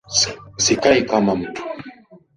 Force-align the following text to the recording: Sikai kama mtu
Sikai 0.63 1.01
kama 1.03 1.35
mtu 1.35 1.63